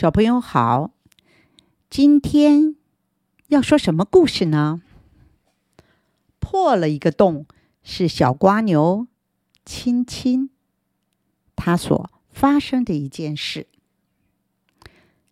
[0.00, 0.92] 小朋友好，
[1.90, 2.74] 今天
[3.48, 4.80] 要说什么故事呢？
[6.38, 7.44] 破了一个洞，
[7.82, 9.06] 是小瓜牛
[9.66, 10.48] 亲亲
[11.54, 13.66] 他所发生的一件事。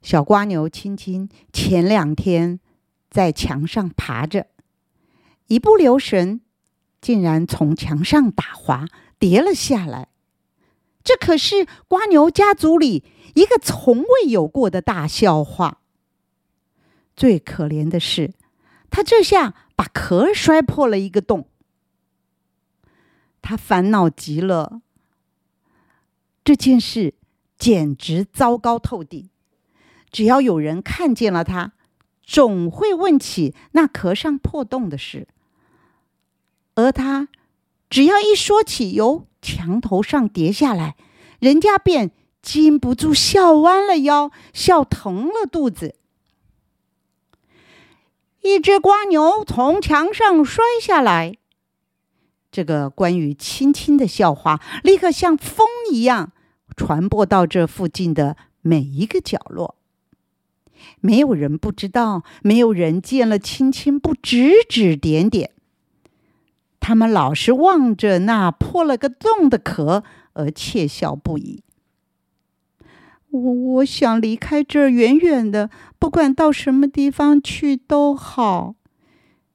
[0.00, 2.60] 小瓜牛亲亲前两天
[3.10, 4.46] 在墙上爬着，
[5.48, 6.40] 一不留神，
[7.00, 8.86] 竟然从墙上打滑，
[9.18, 10.06] 跌了下来。
[11.02, 13.02] 这可是瓜牛家族里
[13.34, 15.78] 一个从未有过的大笑话。
[17.14, 18.32] 最可怜的是，
[18.90, 21.46] 他这下把壳摔破了一个洞。
[23.42, 24.80] 他烦恼极了，
[26.44, 27.14] 这件事
[27.58, 29.28] 简直糟糕透顶。
[30.10, 31.72] 只要有人看见了他，
[32.22, 35.26] 总会问起那壳上破洞的事，
[36.74, 37.28] 而他
[37.90, 40.96] 只要一说起由墙头上跌下来，
[41.40, 45.94] 人家便禁不住笑弯了腰，笑疼了肚子。
[48.42, 51.36] 一只瓜牛从墙上摔下来，
[52.50, 56.32] 这个关于亲亲的笑话立刻像风一样
[56.76, 59.76] 传播到这附近的每一个角落。
[61.00, 65.52] 没有人不知道，没有人见了亲亲不指指点点。
[66.80, 71.62] 他们老是望着那破了个洞的壳而窃笑不已。
[73.32, 78.74] 我我想离开这儿远远的，不管到什么地方去都好。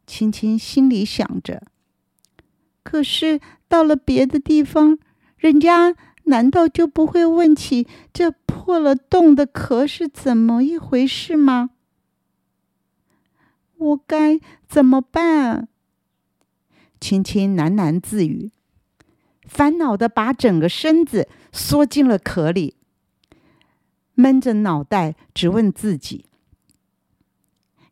[0.07, 1.61] 青青心里想着。
[2.81, 4.97] 可是到了别的地方，
[5.37, 11.69] 人家难道就不会问起这破了洞的壳是怎么一回事吗？
[13.77, 15.67] 我该怎么办？
[16.99, 18.49] 青青喃喃自语，
[19.45, 22.75] 烦恼的把整个身子缩进了壳里，
[24.17, 26.25] 闷着脑袋直问自己：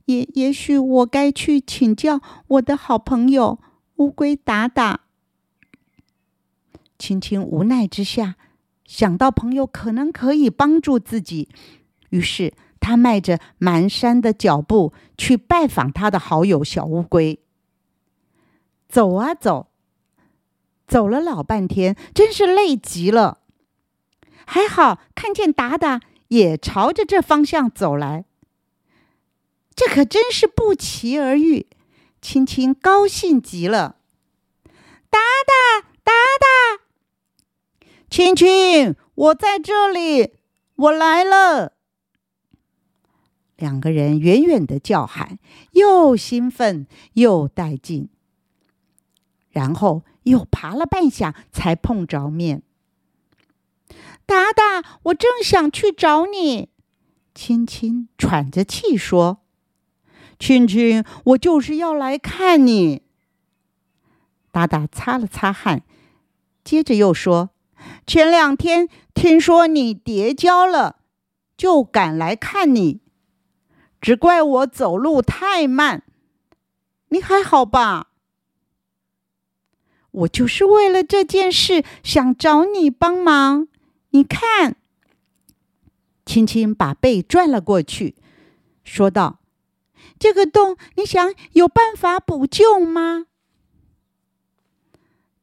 [0.05, 3.59] 也也许我该去请教我的好朋友
[3.97, 5.01] 乌龟达达。
[6.97, 8.37] 青青无奈之下，
[8.85, 11.47] 想到朋友可能可以帮助自己，
[12.09, 17.39] 于是他迈着蹒跚的脚步去拜访他的好友小乌龟。
[18.89, 19.67] 走啊走，
[20.87, 23.41] 走了老半天，真是累极了。
[24.47, 26.01] 还好看见达达
[26.35, 28.25] 也朝着这方向走来，
[29.73, 31.67] 这可真是不期而遇，
[32.21, 33.95] 青青高兴极了。
[35.09, 40.33] 达达，达达，青青，我在这里，
[40.75, 41.71] 我来了。
[43.55, 45.39] 两个人远远的叫喊，
[45.71, 48.09] 又兴奋又带劲。
[49.51, 52.61] 然后又爬了半晌，才碰着面。
[54.25, 56.69] 达达，我正想去找你。
[57.33, 59.39] 亲亲喘着气说
[60.39, 63.03] ：“亲亲，我就是要来看你。”
[64.51, 65.83] 达达擦了擦汗，
[66.63, 67.49] 接着又说
[68.07, 70.97] ：“前两天听说你跌跤了，
[71.57, 73.01] 就赶来看你。
[73.99, 76.03] 只怪我走路太慢。
[77.09, 78.07] 你还好吧？”
[80.11, 83.67] 我就是为了这件事想找你帮忙。
[84.15, 84.77] 你看，
[86.25, 88.15] 青青把背转了过去，
[88.85, 89.39] 说道
[90.17, 93.25] ：“这个洞，你想有办法补救吗？”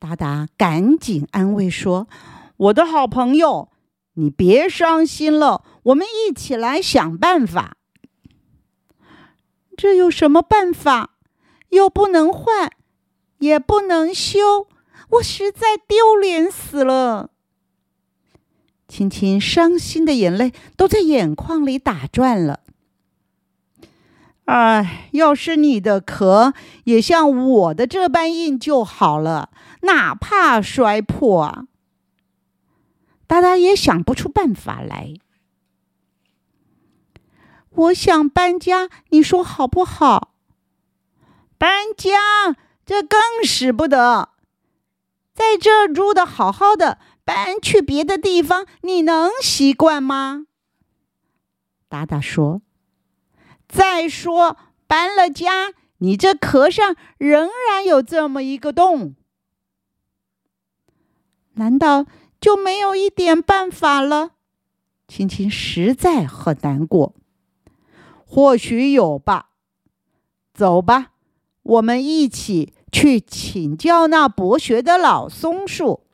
[0.00, 2.08] 达达赶紧安慰说
[2.56, 3.68] ：“我的好朋友，
[4.14, 7.76] 你别伤心了，我们一起来想办法。
[9.76, 11.18] 这有什么办法？
[11.68, 12.72] 又不能换。”
[13.40, 14.68] 也不能修，
[15.10, 17.31] 我实在丢脸死了。
[18.92, 22.60] 青青伤心的眼泪都在眼眶里打转了。
[24.44, 26.52] 哎，要是你的壳
[26.84, 29.48] 也像我的这般硬就好了，
[29.80, 31.64] 哪怕摔破啊！
[33.26, 35.14] 达达也想不出办法来。
[37.70, 40.34] 我想搬家，你说好不好？
[41.56, 42.58] 搬家。
[42.84, 44.30] 这更使不得，
[45.32, 50.46] 在这住的好好的，搬去别的地方，你能习惯吗？
[51.88, 52.62] 达达说
[53.68, 59.14] ：“再说搬了家，你这壳上仍然有这么一个洞，
[61.54, 62.06] 难道
[62.40, 64.32] 就没有一点办法了？”
[65.06, 67.14] 青青实在很难过。
[68.26, 69.50] 或许有吧，
[70.54, 71.12] 走吧。
[71.62, 76.06] 我们一起去请教那博学的老松树。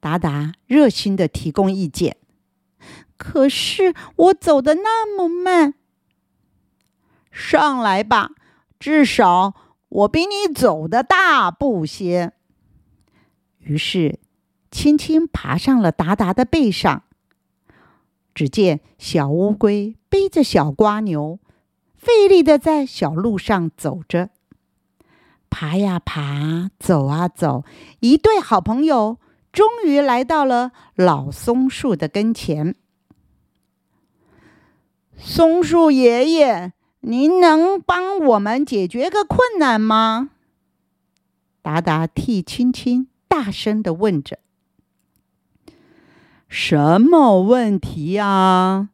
[0.00, 2.16] 达达热心的提供意见，
[3.16, 5.74] 可是我走的那么慢。
[7.30, 8.32] 上来吧，
[8.78, 9.54] 至少
[9.88, 12.32] 我比你走的大步些。
[13.58, 14.18] 于是，
[14.70, 17.04] 轻轻爬上了达达的背上。
[18.34, 21.38] 只见小乌龟背着小瓜牛，
[21.94, 24.30] 费力的在小路上走着。
[25.50, 27.64] 爬呀爬，走啊走，
[27.98, 29.18] 一对好朋友
[29.52, 32.74] 终于来到了老松树的跟前。
[35.16, 40.30] 松树爷爷，您能帮我们解决个困难吗？
[41.62, 44.38] 达达替青青大声的问着。
[46.48, 48.90] 什么问题呀？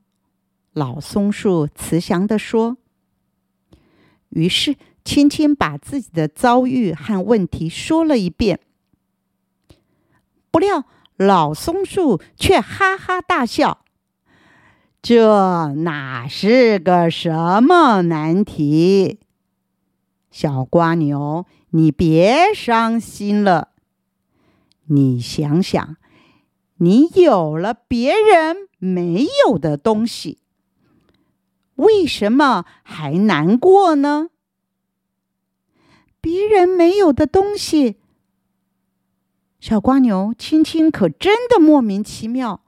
[0.73, 2.77] 老松树慈祥的说。
[4.31, 4.77] 于是。
[5.07, 8.59] 轻轻把自己的遭遇和问题说了一遍，
[10.57, 10.85] 不料
[11.19, 13.85] 老松树却哈哈大笑
[15.03, 19.21] ：“这哪是个什么难题？
[20.31, 23.69] 小瓜牛，你别伤心了。
[24.87, 25.99] 你想想，
[26.79, 30.39] 你有了别人没有的东西，
[31.75, 34.31] 为什么还难过呢？”
[36.23, 38.01] 别人没有的东西，
[39.67, 42.63] 小瓜牛青青可真的莫名其妙。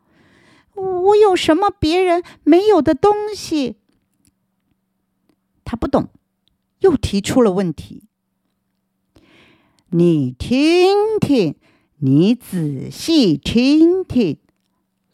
[0.75, 3.77] 我有什么别人没有的东西？
[5.65, 6.09] 他不懂，
[6.81, 8.09] 又提出了问题。
[9.91, 11.55] 你听听，
[11.99, 14.41] 你仔细听听。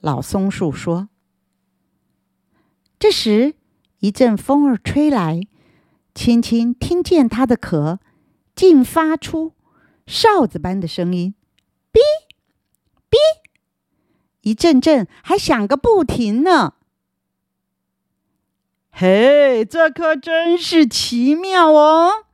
[0.00, 1.10] 老松树说。
[2.98, 3.56] 这时，
[3.98, 5.42] 一阵风儿吹来，
[6.14, 8.00] 青青听见它的壳。
[8.54, 9.52] 竟发出
[10.06, 11.34] 哨子般的声音，
[13.14, 13.16] 哔，
[14.40, 16.74] 一阵阵还响个不停呢。
[18.90, 22.24] 嘿，这可真是奇妙哦！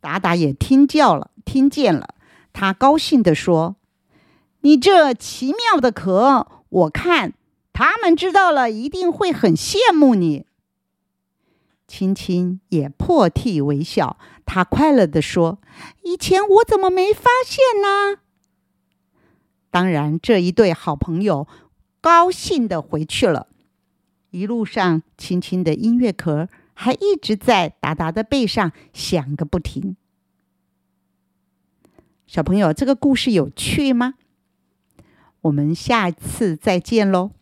[0.00, 2.14] 达达也听叫了，听见了，
[2.52, 3.76] 他高兴地说
[4.62, 7.34] ：“你这奇妙的壳，我看
[7.72, 10.46] 他们知道了一定会很羡慕你。”
[11.88, 14.16] 青青也破涕为笑。
[14.44, 15.58] 他快乐地说
[16.02, 18.20] ：“以前我怎么没发现呢？”
[19.76, 21.46] 当然，这一对好朋友
[22.00, 23.48] 高兴地回去了。
[24.30, 29.94] 一路上，轻轻的音乐壳还一直在达达的背上响个不停。
[32.26, 34.14] 小朋友，这个故事有趣吗？
[35.42, 37.32] 我们下次再见喽。